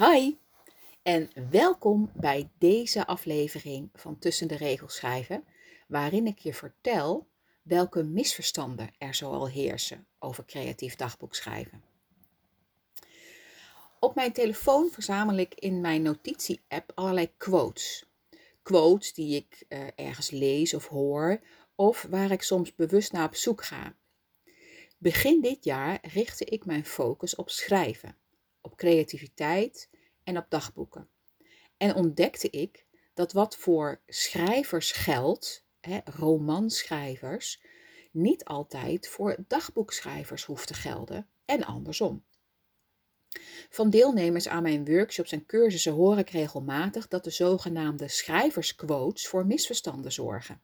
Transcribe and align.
Hi 0.00 0.36
en 1.02 1.30
welkom 1.50 2.10
bij 2.14 2.50
deze 2.58 3.06
aflevering 3.06 3.90
van 3.94 4.18
Tussen 4.18 4.48
de 4.48 4.56
Regels 4.56 4.94
schrijven, 4.94 5.44
waarin 5.88 6.26
ik 6.26 6.38
je 6.38 6.54
vertel 6.54 7.26
welke 7.62 8.02
misverstanden 8.02 8.90
er 8.98 9.14
zoal 9.14 9.48
heersen 9.48 10.06
over 10.18 10.44
creatief 10.44 10.96
dagboek 10.96 11.34
schrijven. 11.34 11.82
Op 13.98 14.14
mijn 14.14 14.32
telefoon 14.32 14.90
verzamel 14.90 15.36
ik 15.36 15.54
in 15.54 15.80
mijn 15.80 16.02
notitie-app 16.02 16.92
allerlei 16.94 17.30
quotes. 17.36 18.06
Quotes 18.62 19.12
die 19.12 19.36
ik 19.36 19.64
uh, 19.68 19.86
ergens 19.94 20.30
lees 20.30 20.74
of 20.74 20.86
hoor, 20.86 21.40
of 21.74 22.06
waar 22.10 22.30
ik 22.30 22.42
soms 22.42 22.74
bewust 22.74 23.12
naar 23.12 23.26
op 23.26 23.34
zoek 23.34 23.64
ga. 23.64 23.94
Begin 24.98 25.40
dit 25.40 25.64
jaar 25.64 25.98
richtte 26.02 26.44
ik 26.44 26.64
mijn 26.64 26.84
focus 26.84 27.34
op 27.34 27.50
schrijven, 27.50 28.16
op 28.60 28.76
creativiteit 28.76 29.88
en 30.24 30.36
op 30.36 30.46
dagboeken. 30.48 31.08
En 31.76 31.94
ontdekte 31.94 32.50
ik 32.50 32.86
dat 33.14 33.32
wat 33.32 33.56
voor 33.56 34.00
schrijvers 34.06 34.92
geldt, 34.92 35.64
hè, 35.80 35.98
romanschrijvers, 36.04 37.62
niet 38.10 38.44
altijd 38.44 39.08
voor 39.08 39.36
dagboekschrijvers 39.46 40.44
hoeft 40.44 40.66
te 40.66 40.74
gelden 40.74 41.28
en 41.44 41.64
andersom. 41.64 42.24
Van 43.70 43.90
deelnemers 43.90 44.48
aan 44.48 44.62
mijn 44.62 44.84
workshops 44.84 45.32
en 45.32 45.46
cursussen 45.46 45.92
hoor 45.92 46.18
ik 46.18 46.30
regelmatig 46.30 47.08
dat 47.08 47.24
de 47.24 47.30
zogenaamde 47.30 48.08
schrijversquotes 48.08 49.28
voor 49.28 49.46
misverstanden 49.46 50.12
zorgen. 50.12 50.62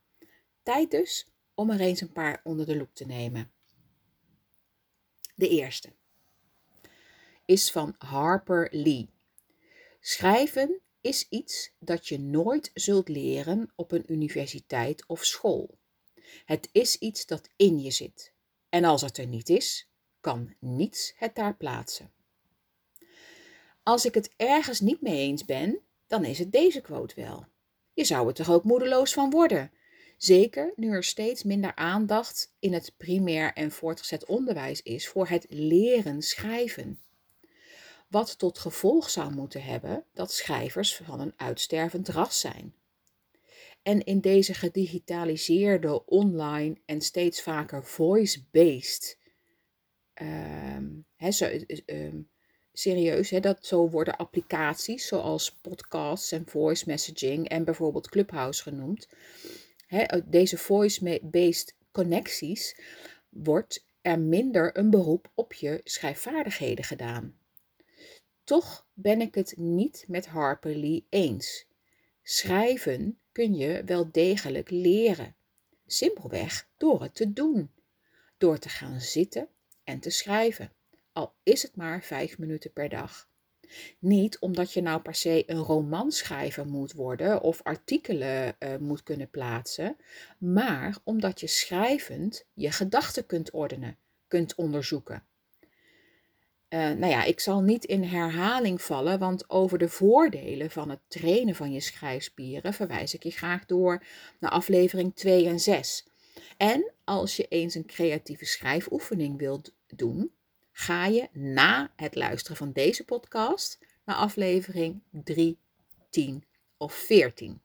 Tijd 0.63 0.91
dus 0.91 1.27
om 1.55 1.71
er 1.71 1.81
eens 1.81 2.01
een 2.01 2.13
paar 2.13 2.41
onder 2.45 2.67
de 2.67 2.77
loep 2.77 2.95
te 2.95 3.07
nemen. 3.07 3.53
De 5.35 5.49
eerste 5.49 5.93
is 7.47 7.71
van 7.71 7.95
Harper 7.99 8.69
Lee. 8.71 9.11
Schrijven 10.01 10.81
is 11.01 11.27
iets 11.29 11.73
dat 11.79 12.09
je 12.09 12.19
nooit 12.19 12.71
zult 12.75 13.09
leren 13.09 13.73
op 13.77 13.93
een 13.93 14.13
universiteit 14.13 15.05
of 15.07 15.25
school. 15.25 15.79
Het 16.45 16.69
is 16.73 16.99
iets 16.99 17.27
dat 17.27 17.49
in 17.57 17.81
je 17.81 17.91
zit. 17.91 18.33
En 18.69 18.85
als 18.85 19.03
het 19.03 19.19
er 19.19 19.27
niet 19.27 19.49
is, 19.49 19.89
kan 20.21 20.55
niets 20.61 21.13
het 21.17 21.35
daar 21.35 21.57
plaatsen. 21.57 22.13
Als 23.83 24.05
ik 24.05 24.15
het 24.15 24.33
ergens 24.37 24.81
niet 24.81 25.01
mee 25.01 25.19
eens 25.19 25.45
ben, 25.45 25.81
dan 26.07 26.25
is 26.25 26.39
het 26.39 26.53
deze 26.53 26.81
quote 26.81 27.15
wel. 27.15 27.47
Je 27.93 28.05
zou 28.05 28.29
er 28.29 28.35
toch 28.35 28.51
ook 28.51 28.65
moedeloos 28.65 29.13
van 29.13 29.31
worden. 29.31 29.71
Zeker 30.17 30.73
nu 30.77 30.91
er 30.91 31.05
steeds 31.05 31.43
minder 31.43 31.75
aandacht 31.75 32.55
in 32.59 32.73
het 32.73 32.95
primair 32.97 33.53
en 33.53 33.71
voortgezet 33.71 34.25
onderwijs 34.25 34.83
is 34.83 35.09
voor 35.09 35.29
het 35.29 35.47
leren 35.49 36.23
schrijven. 36.23 37.01
Wat 38.07 38.39
tot 38.39 38.59
gevolg 38.59 39.11
zou 39.11 39.35
moeten 39.35 39.63
hebben 39.63 40.05
dat 40.13 40.33
schrijvers 40.33 40.97
van 40.97 41.21
een 41.21 41.33
uitstervend 41.37 42.09
ras 42.09 42.41
zijn. 42.41 42.75
En 43.83 44.05
in 44.05 44.21
deze 44.21 44.55
gedigitaliseerde, 44.55 46.07
online 46.07 46.77
en 46.85 47.01
steeds 47.01 47.43
vaker 47.43 47.85
voice-based, 47.85 49.19
um, 50.23 51.07
serieus, 52.73 53.31
hè, 53.31 53.41
dat 53.41 53.67
zo 53.67 53.89
worden 53.91 54.17
applicaties 54.17 55.07
zoals 55.07 55.59
podcasts 55.61 56.33
en 56.33 56.47
voice 56.47 56.85
messaging 56.87 57.49
en 57.49 57.65
bijvoorbeeld 57.65 58.09
Clubhouse 58.09 58.63
genoemd. 58.63 59.09
Hè, 59.87 60.05
deze 60.25 60.59
voice-based 60.59 61.75
connecties 61.93 62.81
wordt 63.29 63.87
er 64.01 64.19
minder 64.19 64.79
een 64.79 64.91
beroep 64.91 65.31
op 65.35 65.53
je 65.53 65.81
schrijfvaardigheden 65.85 66.85
gedaan. 66.85 67.39
Toch 68.47 68.87
ben 68.93 69.21
ik 69.21 69.35
het 69.35 69.57
niet 69.57 70.05
met 70.09 70.27
Harper 70.27 70.77
Lee 70.77 71.07
eens. 71.09 71.67
Schrijven 72.23 73.19
kun 73.33 73.55
je 73.55 73.85
wel 73.85 74.13
degelijk 74.13 74.71
leren. 74.71 75.37
Simpelweg 75.87 76.69
door 76.77 77.03
het 77.03 77.15
te 77.15 77.33
doen. 77.33 77.71
Door 78.39 78.59
te 78.59 78.69
gaan 78.69 79.01
zitten 79.01 79.49
en 79.85 80.01
te 80.01 80.11
schrijven 80.11 80.73
al 81.17 81.35
is 81.43 81.63
het 81.63 81.77
maar 81.77 82.03
vijf 82.03 82.39
minuten 82.39 82.73
per 82.73 82.89
dag. 82.89 83.29
Niet 83.99 84.39
omdat 84.39 84.73
je 84.73 84.81
nou 84.81 85.01
per 85.01 85.15
se 85.15 85.43
een 85.47 85.59
romanschrijver 85.59 86.67
moet 86.67 86.93
worden 86.93 87.41
of 87.41 87.63
artikelen 87.63 88.57
uh, 88.59 88.77
moet 88.77 89.03
kunnen 89.03 89.31
plaatsen, 89.31 89.97
maar 90.39 90.99
omdat 91.05 91.41
je 91.41 91.47
schrijvend 91.47 92.47
je 92.53 92.71
gedachten 92.71 93.27
kunt 93.27 93.51
ordenen, 93.51 93.99
kunt 94.27 94.55
onderzoeken. 94.55 95.27
Uh, 96.69 96.81
nou 96.81 97.07
ja, 97.07 97.25
ik 97.25 97.41
zal 97.41 97.61
niet 97.61 97.85
in 97.85 98.03
herhaling 98.03 98.83
vallen, 98.83 99.19
want 99.19 99.51
over 99.51 99.79
de 99.79 99.89
voordelen 99.89 100.71
van 100.71 100.91
het 100.91 101.01
trainen 101.09 101.55
van 101.55 101.73
je 101.73 101.81
schrijfspieren 101.81 102.75
verwijs 102.75 103.15
ik 103.15 103.23
je 103.23 103.31
graag 103.31 103.67
door 103.67 104.05
naar 104.41 104.51
aflevering 104.51 105.15
2 105.15 105.47
en 105.47 105.61
6. 105.61 106.09
En 106.57 106.93
als 107.05 107.37
je 107.37 107.49
eens 107.49 107.75
een 107.75 107.87
creatieve 107.87 108.45
schrijfoefening 108.45 109.39
wilt 109.39 109.75
doen, 109.87 110.33
ga 110.73 111.07
je 111.07 111.29
na 111.33 111.93
het 111.97 112.15
luisteren 112.15 112.57
van 112.57 112.73
deze 112.73 113.05
podcast 113.05 113.79
naar 114.05 114.17
aflevering 114.17 115.03
3, 115.11 115.59
10 116.11 116.45
of 116.77 116.95
14. 116.95 117.61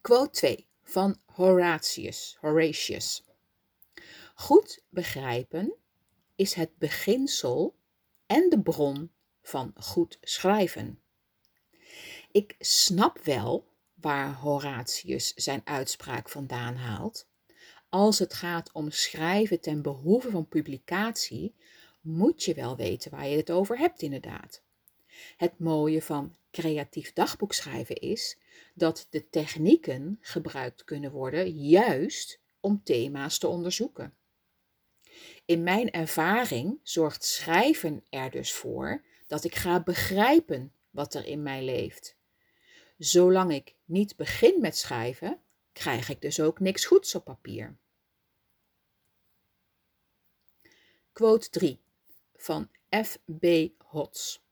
Quote 0.00 0.30
2 0.30 0.66
van 0.82 1.20
Horatius. 1.24 2.36
Horatius. 2.40 3.24
Goed 4.34 4.82
begrijpen 4.88 5.74
is 6.40 6.54
het 6.54 6.78
beginsel 6.78 7.76
en 8.26 8.48
de 8.48 8.60
bron 8.60 9.10
van 9.42 9.72
goed 9.76 10.18
schrijven. 10.20 11.00
Ik 12.30 12.54
snap 12.58 13.18
wel 13.18 13.68
waar 13.94 14.34
Horatius 14.34 15.34
zijn 15.34 15.60
uitspraak 15.64 16.28
vandaan 16.28 16.76
haalt, 16.76 17.26
als 17.88 18.18
het 18.18 18.34
gaat 18.34 18.72
om 18.72 18.90
schrijven 18.90 19.60
ten 19.60 19.82
behoeve 19.82 20.30
van 20.30 20.48
publicatie, 20.48 21.54
moet 22.00 22.44
je 22.44 22.54
wel 22.54 22.76
weten 22.76 23.10
waar 23.10 23.28
je 23.28 23.36
het 23.36 23.50
over 23.50 23.78
hebt, 23.78 24.02
inderdaad. 24.02 24.62
Het 25.36 25.58
mooie 25.58 26.02
van 26.02 26.34
creatief 26.50 27.12
dagboek 27.12 27.52
schrijven 27.52 27.96
is 27.96 28.38
dat 28.74 29.06
de 29.10 29.28
technieken 29.28 30.18
gebruikt 30.20 30.84
kunnen 30.84 31.10
worden 31.10 31.48
juist 31.50 32.38
om 32.60 32.80
thema's 32.84 33.38
te 33.38 33.48
onderzoeken. 33.48 34.14
In 35.44 35.62
mijn 35.62 35.90
ervaring 35.90 36.80
zorgt 36.82 37.24
schrijven 37.24 38.04
er 38.08 38.30
dus 38.30 38.52
voor 38.52 39.04
dat 39.26 39.44
ik 39.44 39.54
ga 39.54 39.82
begrijpen 39.82 40.72
wat 40.90 41.14
er 41.14 41.26
in 41.26 41.42
mij 41.42 41.64
leeft. 41.64 42.16
Zolang 42.98 43.52
ik 43.52 43.74
niet 43.84 44.16
begin 44.16 44.60
met 44.60 44.76
schrijven, 44.76 45.40
krijg 45.72 46.08
ik 46.08 46.20
dus 46.20 46.40
ook 46.40 46.60
niks 46.60 46.84
goeds 46.84 47.14
op 47.14 47.24
papier. 47.24 47.76
Quote 51.12 51.50
3 51.50 51.80
van 52.36 52.68
F.B. 53.04 53.46
Hots. 53.78 54.42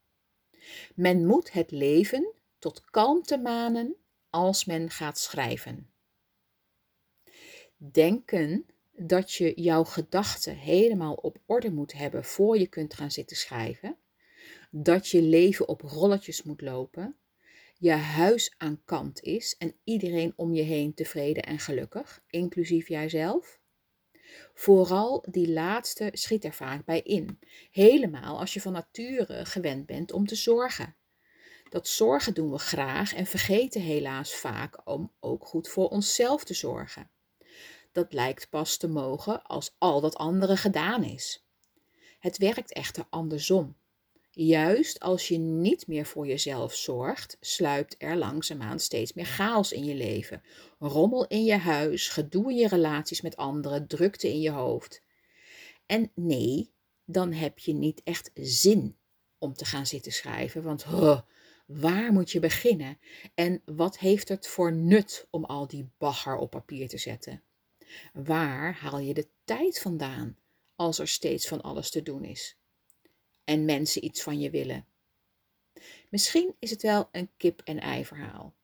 Men 0.95 1.27
moet 1.27 1.53
het 1.53 1.71
leven 1.71 2.33
tot 2.59 2.85
kalmte 2.91 3.39
manen 3.39 3.97
als 4.31 4.65
men 4.65 4.91
gaat 4.91 5.19
schrijven. 5.19 5.91
Denken 7.77 8.67
dat 9.01 9.33
je 9.33 9.53
jouw 9.61 9.85
gedachten 9.85 10.57
helemaal 10.57 11.15
op 11.15 11.39
orde 11.47 11.71
moet 11.71 11.93
hebben 11.93 12.25
voor 12.25 12.59
je 12.59 12.67
kunt 12.67 12.95
gaan 12.95 13.11
zitten 13.11 13.37
schrijven, 13.37 13.97
dat 14.71 15.09
je 15.09 15.23
leven 15.23 15.69
op 15.69 15.81
rolletjes 15.81 16.43
moet 16.43 16.61
lopen, 16.61 17.17
je 17.79 17.91
huis 17.91 18.55
aan 18.57 18.83
kant 18.85 19.23
is 19.23 19.57
en 19.59 19.75
iedereen 19.85 20.33
om 20.37 20.55
je 20.55 20.63
heen 20.63 20.95
tevreden 20.95 21.43
en 21.43 21.59
gelukkig, 21.59 22.23
inclusief 22.27 22.89
jijzelf. 22.89 23.61
Vooral 24.55 25.25
die 25.31 25.53
laatste 25.53 26.11
schiet 26.13 26.45
er 26.45 26.55
vaak 26.55 26.85
bij 26.85 27.01
in. 27.01 27.39
Helemaal 27.71 28.39
als 28.39 28.55
je 28.55 28.61
van 28.61 28.73
nature 28.73 29.45
gewend 29.45 29.87
bent 29.87 30.13
om 30.13 30.27
te 30.27 30.35
zorgen. 30.35 30.97
Dat 31.69 31.89
zorgen 31.89 32.35
doen 32.35 32.51
we 32.51 32.59
graag 32.59 33.15
en 33.15 33.27
vergeten 33.27 33.81
helaas 33.81 34.35
vaak 34.35 34.81
om 34.85 35.13
ook 35.21 35.47
goed 35.47 35.69
voor 35.69 35.89
onszelf 35.89 36.45
te 36.45 36.55
zorgen. 36.55 37.11
Dat 37.99 38.13
lijkt 38.13 38.49
pas 38.49 38.77
te 38.77 38.89
mogen 38.89 39.43
als 39.43 39.75
al 39.79 40.01
dat 40.01 40.17
andere 40.17 40.57
gedaan 40.57 41.05
is. 41.05 41.45
Het 42.19 42.39
werkt 42.39 42.73
echter 42.73 43.07
andersom. 43.11 43.77
Juist 44.31 45.01
als 45.01 45.29
je 45.29 45.39
niet 45.39 45.87
meer 45.87 46.07
voor 46.07 46.27
jezelf 46.27 46.75
zorgt, 46.75 47.37
sluipt 47.41 47.95
er 47.99 48.17
langzaamaan 48.17 48.81
steeds 48.81 49.13
meer 49.13 49.25
chaos 49.25 49.73
in 49.73 49.85
je 49.85 49.95
leven. 49.95 50.43
Rommel 50.79 51.27
in 51.27 51.45
je 51.45 51.57
huis, 51.57 52.09
gedoe 52.09 52.51
in 52.51 52.57
je 52.57 52.69
relaties 52.69 53.21
met 53.21 53.37
anderen, 53.37 53.87
drukte 53.87 54.29
in 54.29 54.41
je 54.41 54.51
hoofd. 54.51 55.03
En 55.87 56.11
nee, 56.15 56.73
dan 57.05 57.33
heb 57.33 57.59
je 57.59 57.73
niet 57.73 58.03
echt 58.05 58.31
zin 58.35 58.97
om 59.39 59.55
te 59.55 59.65
gaan 59.65 59.87
zitten 59.87 60.13
schrijven, 60.13 60.63
want 60.63 60.85
waar 61.67 62.13
moet 62.13 62.31
je 62.31 62.41
beginnen? 62.41 62.99
En 63.35 63.63
wat 63.65 63.99
heeft 63.99 64.29
het 64.29 64.49
voor 64.49 64.73
nut 64.73 65.27
om 65.31 65.45
al 65.45 65.67
die 65.67 65.91
bagger 65.99 66.37
op 66.37 66.51
papier 66.51 66.89
te 66.89 66.99
zetten? 66.99 67.43
Waar 68.13 68.75
haal 68.75 68.99
je 68.99 69.15
de 69.15 69.29
tijd 69.45 69.79
vandaan 69.79 70.37
als 70.77 70.99
er 70.99 71.09
steeds 71.09 71.49
van 71.49 71.61
alles 71.61 71.91
te 71.91 72.03
doen 72.03 72.25
is? 72.25 72.59
en 73.49 73.65
mensen 73.65 74.05
iets 74.05 74.23
van 74.23 74.41
je 74.41 74.51
willen. 74.51 74.87
Misschien 76.09 76.55
is 76.59 76.71
het 76.71 76.83
wel 76.83 77.09
een 77.13 77.31
kip-en-ei 77.37 78.05
verhaal. 78.05 78.55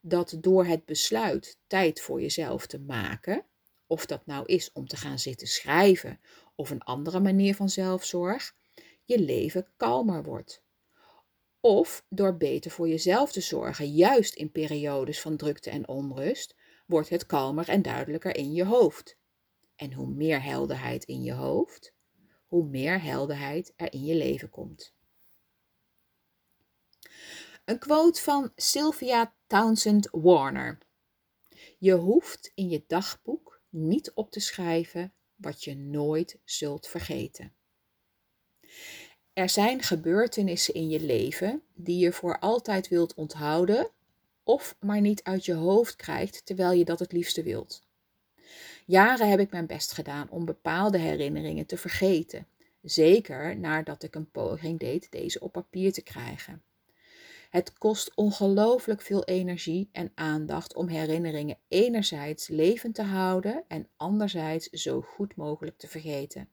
Dat 0.00 0.36
door 0.40 0.64
het 0.64 0.84
besluit 0.84 1.58
tijd 1.66 2.00
voor 2.00 2.20
jezelf 2.20 2.66
te 2.66 2.78
maken, 2.78 3.44
of 3.86 4.06
dat 4.06 4.26
nou 4.26 4.46
is 4.46 4.72
om 4.72 4.86
te 4.86 4.96
gaan 4.96 5.18
zitten 5.18 5.46
schrijven 5.46 6.20
of 6.54 6.70
een 6.70 6.82
andere 6.82 7.20
manier 7.20 7.54
van 7.54 7.68
zelfzorg, 7.68 8.56
je 9.04 9.20
leven 9.20 9.66
kalmer 9.76 10.22
wordt. 10.22 10.62
Of 11.60 12.04
door 12.08 12.36
beter 12.36 12.70
voor 12.70 12.88
jezelf 12.88 13.32
te 13.32 13.40
zorgen, 13.40 13.92
juist 13.92 14.34
in 14.34 14.52
periodes 14.52 15.20
van 15.20 15.36
drukte 15.36 15.70
en 15.70 15.88
onrust, 15.88 16.54
wordt 16.86 17.08
het 17.08 17.26
kalmer 17.26 17.68
en 17.68 17.82
duidelijker 17.82 18.36
in 18.36 18.52
je 18.52 18.64
hoofd. 18.64 19.16
En 19.76 19.92
hoe 19.92 20.06
meer 20.06 20.42
helderheid 20.42 21.04
in 21.04 21.22
je 21.22 21.32
hoofd, 21.32 21.94
hoe 22.46 22.64
meer 22.64 23.02
helderheid 23.02 23.72
er 23.76 23.92
in 23.92 24.04
je 24.04 24.14
leven 24.14 24.50
komt. 24.50 24.94
Een 27.64 27.78
quote 27.78 28.22
van 28.22 28.52
Sylvia 28.56 29.34
Townsend 29.46 30.08
Warner. 30.10 30.78
Je 31.78 31.92
hoeft 31.92 32.52
in 32.54 32.68
je 32.68 32.84
dagboek 32.86 33.60
niet 33.68 34.12
op 34.12 34.30
te 34.30 34.40
schrijven 34.40 35.14
wat 35.36 35.64
je 35.64 35.76
nooit 35.76 36.40
zult 36.44 36.86
vergeten. 36.86 37.54
Er 39.32 39.48
zijn 39.48 39.82
gebeurtenissen 39.82 40.74
in 40.74 40.88
je 40.88 41.00
leven 41.00 41.62
die 41.74 41.98
je 41.98 42.12
voor 42.12 42.38
altijd 42.38 42.88
wilt 42.88 43.14
onthouden 43.14 43.90
of 44.44 44.76
maar 44.80 45.00
niet 45.00 45.22
uit 45.22 45.44
je 45.44 45.54
hoofd 45.54 45.96
krijgt 45.96 46.46
terwijl 46.46 46.72
je 46.72 46.84
dat 46.84 46.98
het 46.98 47.12
liefste 47.12 47.42
wilt. 47.42 47.82
Jaren 48.86 49.30
heb 49.30 49.40
ik 49.40 49.50
mijn 49.50 49.66
best 49.66 49.92
gedaan 49.92 50.30
om 50.30 50.44
bepaalde 50.44 50.98
herinneringen 50.98 51.66
te 51.66 51.76
vergeten, 51.76 52.46
zeker 52.82 53.56
nadat 53.58 54.02
ik 54.02 54.14
een 54.14 54.30
poging 54.30 54.78
deed 54.78 55.10
deze 55.10 55.40
op 55.40 55.52
papier 55.52 55.92
te 55.92 56.02
krijgen. 56.02 56.62
Het 57.50 57.72
kost 57.72 58.12
ongelooflijk 58.14 59.02
veel 59.02 59.24
energie 59.24 59.88
en 59.92 60.12
aandacht 60.14 60.74
om 60.74 60.88
herinneringen 60.88 61.58
enerzijds 61.68 62.48
levend 62.48 62.94
te 62.94 63.02
houden 63.02 63.64
en 63.68 63.88
anderzijds 63.96 64.68
zo 64.68 65.00
goed 65.00 65.36
mogelijk 65.36 65.78
te 65.78 65.88
vergeten. 65.88 66.48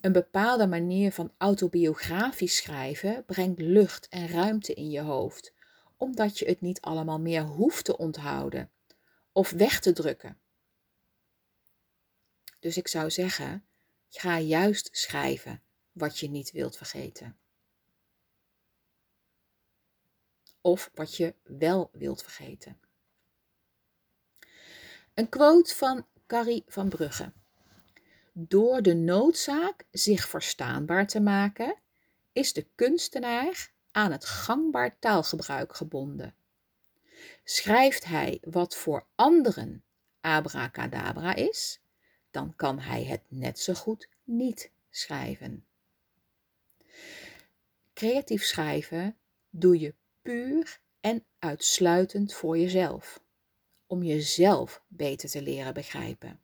Een 0.00 0.12
bepaalde 0.12 0.66
manier 0.66 1.12
van 1.12 1.32
autobiografisch 1.38 2.56
schrijven 2.56 3.24
brengt 3.26 3.60
lucht 3.60 4.08
en 4.08 4.28
ruimte 4.28 4.74
in 4.74 4.90
je 4.90 5.00
hoofd, 5.00 5.54
omdat 5.96 6.38
je 6.38 6.46
het 6.46 6.60
niet 6.60 6.80
allemaal 6.80 7.20
meer 7.20 7.42
hoeft 7.42 7.84
te 7.84 7.96
onthouden 7.96 8.70
of 9.32 9.50
weg 9.50 9.80
te 9.80 9.92
drukken. 9.92 10.38
Dus 12.60 12.76
ik 12.76 12.88
zou 12.88 13.10
zeggen, 13.10 13.66
ga 14.08 14.38
juist 14.38 14.88
schrijven 14.92 15.62
wat 15.92 16.18
je 16.18 16.28
niet 16.28 16.50
wilt 16.50 16.76
vergeten. 16.76 17.38
Of 20.60 20.90
wat 20.94 21.16
je 21.16 21.34
wel 21.42 21.90
wilt 21.92 22.22
vergeten. 22.22 22.80
Een 25.14 25.28
quote 25.28 25.74
van 25.74 26.06
Carrie 26.26 26.64
van 26.66 26.88
Brugge. 26.88 27.32
Door 28.32 28.82
de 28.82 28.94
noodzaak 28.94 29.84
zich 29.90 30.28
verstaanbaar 30.28 31.06
te 31.06 31.20
maken, 31.20 31.78
is 32.32 32.52
de 32.52 32.66
kunstenaar 32.74 33.72
aan 33.96 34.12
het 34.12 34.24
gangbaar 34.24 34.98
taalgebruik 34.98 35.76
gebonden. 35.76 36.34
Schrijft 37.44 38.04
hij 38.04 38.38
wat 38.42 38.76
voor 38.76 39.06
anderen 39.14 39.84
abracadabra 40.20 41.34
is, 41.34 41.80
dan 42.30 42.56
kan 42.56 42.78
hij 42.78 43.04
het 43.04 43.22
net 43.28 43.58
zo 43.58 43.74
goed 43.74 44.08
niet 44.24 44.70
schrijven. 44.90 45.66
Creatief 47.94 48.42
schrijven 48.42 49.16
doe 49.50 49.80
je 49.80 49.94
puur 50.22 50.80
en 51.00 51.24
uitsluitend 51.38 52.34
voor 52.34 52.58
jezelf, 52.58 53.20
om 53.86 54.02
jezelf 54.02 54.82
beter 54.88 55.28
te 55.28 55.42
leren 55.42 55.74
begrijpen. 55.74 56.40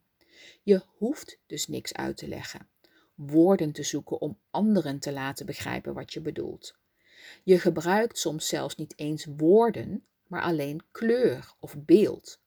Je 0.63 0.83
hoeft 0.97 1.39
dus 1.47 1.69
niks 1.69 1.93
uit 1.95 2.17
te 2.17 2.29
leggen, 2.29 2.69
woorden 3.15 3.73
te 3.73 3.83
zoeken 3.83 4.21
om 4.21 4.39
anderen 4.51 4.99
te 4.99 5.13
laten 5.13 5.47
begrijpen 5.47 5.95
wat 5.95 6.13
je 6.13 6.21
bedoelt. 6.21 6.81
Je 7.43 7.59
gebruikt 7.59 8.19
soms 8.19 8.49
zelfs 8.49 8.77
niet 8.77 8.99
eens 8.99 9.27
woorden, 9.37 10.05
maar 10.27 10.43
alleen 10.43 10.83
kleur 10.91 11.53
of 11.61 11.75
beeld. 11.79 12.41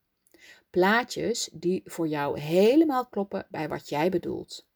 Plaatjes 0.70 1.48
die 1.52 1.82
voor 1.84 2.08
jou 2.08 2.38
helemaal 2.38 3.06
kloppen 3.06 3.46
bij 3.50 3.68
wat 3.68 3.88
jij 3.88 4.10
bedoelt. 4.10 4.66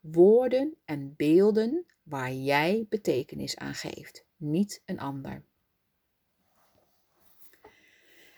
Woorden 0.00 0.76
en 0.84 1.14
beelden 1.16 1.86
waar 2.02 2.32
jij 2.32 2.86
betekenis 2.88 3.56
aan 3.56 3.74
geeft, 3.74 4.24
niet 4.36 4.82
een 4.84 5.00
ander. 5.00 5.42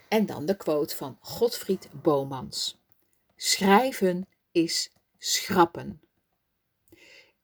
En 0.09 0.27
dan 0.27 0.47
de 0.47 0.57
quote 0.57 0.97
van 0.97 1.19
Godfried 1.21 1.89
Bomans. 2.03 2.79
Schrijven 3.37 4.27
is 4.53 4.91
schrappen. 5.19 6.01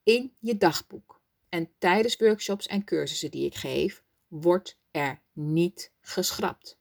In 0.02 0.34
je 0.38 0.56
dagboek 0.56 1.19
en 1.50 1.70
tijdens 1.78 2.16
workshops 2.16 2.66
en 2.66 2.84
cursussen 2.84 3.30
die 3.30 3.46
ik 3.46 3.54
geef, 3.54 4.02
wordt 4.28 4.78
er 4.90 5.20
niet 5.32 5.92
geschrapt. 6.00 6.78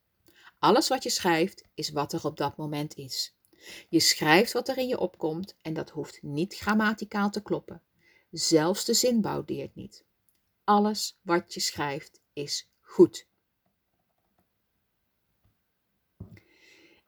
Alles 0.58 0.88
wat 0.88 1.02
je 1.02 1.10
schrijft 1.10 1.64
is 1.74 1.90
wat 1.90 2.12
er 2.12 2.24
op 2.24 2.36
dat 2.36 2.56
moment 2.56 2.96
is. 2.96 3.34
Je 3.88 4.00
schrijft 4.00 4.52
wat 4.52 4.68
er 4.68 4.78
in 4.78 4.88
je 4.88 4.98
opkomt 4.98 5.56
en 5.62 5.72
dat 5.72 5.90
hoeft 5.90 6.22
niet 6.22 6.54
grammaticaal 6.54 7.30
te 7.30 7.42
kloppen. 7.42 7.82
Zelfs 8.30 8.84
de 8.84 8.94
zinbouw 8.94 9.44
deert 9.44 9.74
niet. 9.74 10.04
Alles 10.64 11.18
wat 11.22 11.54
je 11.54 11.60
schrijft 11.60 12.20
is 12.32 12.68
goed. 12.80 13.26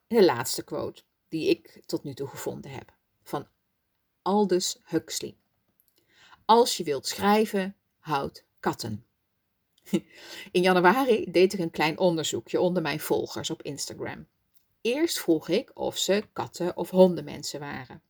De 0.06 0.24
laatste 0.24 0.64
quote 0.64 1.02
die 1.28 1.48
ik 1.48 1.82
tot 1.86 2.04
nu 2.04 2.14
toe 2.14 2.28
gevonden 2.28 2.70
heb 2.70 2.92
van 3.22 3.48
Aldous 4.22 4.78
Huxley. 4.84 5.36
Als 6.44 6.76
je 6.76 6.84
wilt 6.84 7.06
schrijven, 7.06 7.76
houd 7.98 8.44
katten. 8.60 9.06
In 10.52 10.62
januari 10.62 11.30
deed 11.30 11.52
ik 11.52 11.58
een 11.58 11.70
klein 11.70 11.98
onderzoekje 11.98 12.60
onder 12.60 12.82
mijn 12.82 13.00
volgers 13.00 13.50
op 13.50 13.62
Instagram. 13.62 14.26
Eerst 14.80 15.20
vroeg 15.20 15.48
ik 15.48 15.70
of 15.74 15.98
ze 15.98 16.24
katten- 16.32 16.76
of 16.76 16.90
hondenmensen 16.90 17.60
waren. 17.60 18.02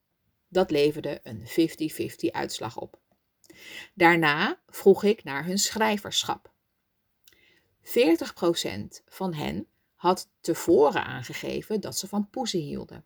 Dat 0.48 0.70
leverde 0.70 1.20
een 1.22 1.46
50-50 1.46 2.30
uitslag 2.30 2.76
op. 2.76 2.98
Daarna 3.94 4.60
vroeg 4.66 5.04
ik 5.04 5.24
naar 5.24 5.44
hun 5.44 5.58
schrijverschap. 5.58 6.52
40% 7.80 9.02
van 9.06 9.34
hen 9.34 9.66
had 9.94 10.28
tevoren 10.40 11.04
aangegeven 11.04 11.80
dat 11.80 11.98
ze 11.98 12.08
van 12.08 12.30
poezen 12.30 12.60
hielden. 12.60 13.04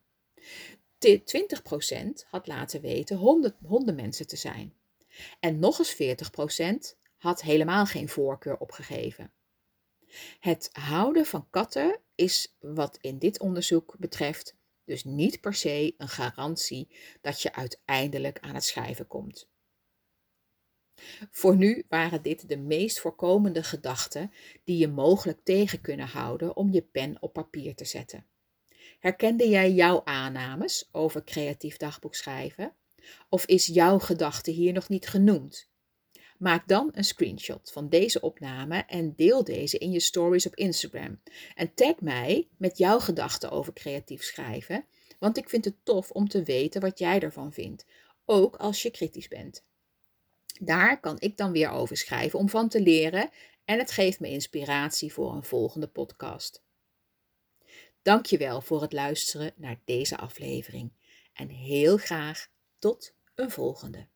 20% 0.98 2.26
had 2.26 2.46
laten 2.46 2.80
weten 2.80 3.16
hondenmensen 3.62 4.26
te 4.26 4.36
zijn. 4.36 4.74
En 5.40 5.58
nog 5.58 5.78
eens 5.78 5.94
40% 6.94 6.98
had 7.16 7.42
helemaal 7.42 7.86
geen 7.86 8.08
voorkeur 8.08 8.58
opgegeven. 8.58 9.32
Het 10.40 10.68
houden 10.72 11.26
van 11.26 11.50
katten 11.50 12.00
is 12.14 12.56
wat 12.58 12.98
in 13.00 13.18
dit 13.18 13.40
onderzoek 13.40 13.94
betreft 13.98 14.56
dus 14.84 15.04
niet 15.04 15.40
per 15.40 15.54
se 15.54 15.94
een 15.98 16.08
garantie 16.08 16.96
dat 17.20 17.42
je 17.42 17.54
uiteindelijk 17.54 18.40
aan 18.40 18.54
het 18.54 18.64
schrijven 18.64 19.06
komt. 19.06 19.48
Voor 21.30 21.56
nu 21.56 21.84
waren 21.88 22.22
dit 22.22 22.48
de 22.48 22.56
meest 22.56 23.00
voorkomende 23.00 23.62
gedachten 23.62 24.32
die 24.64 24.78
je 24.78 24.88
mogelijk 24.88 25.40
tegen 25.42 25.80
kunnen 25.80 26.06
houden 26.06 26.56
om 26.56 26.72
je 26.72 26.82
pen 26.82 27.16
op 27.20 27.32
papier 27.32 27.74
te 27.74 27.84
zetten. 27.84 28.26
Herkende 28.98 29.48
jij 29.48 29.72
jouw 29.72 30.04
aannames 30.04 30.88
over 30.92 31.24
creatief 31.24 31.76
dagboek 31.76 32.14
schrijven? 32.14 32.74
Of 33.28 33.46
is 33.46 33.66
jouw 33.66 33.98
gedachte 33.98 34.50
hier 34.50 34.72
nog 34.72 34.88
niet 34.88 35.08
genoemd? 35.08 35.68
Maak 36.38 36.68
dan 36.68 36.90
een 36.92 37.04
screenshot 37.04 37.72
van 37.72 37.88
deze 37.88 38.20
opname 38.20 38.84
en 38.86 39.14
deel 39.16 39.44
deze 39.44 39.78
in 39.78 39.90
je 39.90 40.00
stories 40.00 40.46
op 40.46 40.54
Instagram. 40.54 41.20
En 41.54 41.74
tag 41.74 42.00
mij 42.00 42.48
met 42.56 42.78
jouw 42.78 42.98
gedachten 42.98 43.50
over 43.50 43.72
creatief 43.72 44.22
schrijven, 44.22 44.84
want 45.18 45.36
ik 45.36 45.48
vind 45.48 45.64
het 45.64 45.76
tof 45.82 46.10
om 46.10 46.28
te 46.28 46.42
weten 46.42 46.80
wat 46.80 46.98
jij 46.98 47.20
ervan 47.20 47.52
vindt, 47.52 47.86
ook 48.24 48.56
als 48.56 48.82
je 48.82 48.90
kritisch 48.90 49.28
bent. 49.28 49.64
Daar 50.60 51.00
kan 51.00 51.16
ik 51.18 51.36
dan 51.36 51.52
weer 51.52 51.70
over 51.70 51.96
schrijven 51.96 52.38
om 52.38 52.48
van 52.48 52.68
te 52.68 52.80
leren 52.80 53.30
en 53.64 53.78
het 53.78 53.90
geeft 53.90 54.20
me 54.20 54.28
inspiratie 54.28 55.12
voor 55.12 55.34
een 55.34 55.44
volgende 55.44 55.86
podcast. 55.86 56.62
Dankjewel 58.02 58.60
voor 58.60 58.82
het 58.82 58.92
luisteren 58.92 59.52
naar 59.56 59.80
deze 59.84 60.16
aflevering 60.16 60.92
en 61.32 61.48
heel 61.48 61.96
graag 61.96 62.48
tot 62.86 63.14
een 63.34 63.50
volgende. 63.50 64.08